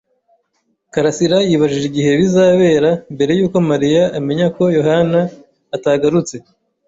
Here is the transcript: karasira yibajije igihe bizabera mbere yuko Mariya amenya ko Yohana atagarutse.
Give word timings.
karasira 0.93 1.37
yibajije 1.49 1.85
igihe 1.91 2.11
bizabera 2.19 2.89
mbere 3.13 3.31
yuko 3.39 3.57
Mariya 3.69 4.03
amenya 4.17 4.47
ko 4.55 4.63
Yohana 4.77 5.21
atagarutse. 5.75 6.35